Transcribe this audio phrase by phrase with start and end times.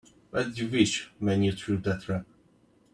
[0.31, 2.25] What'd you wish when you threw that rock?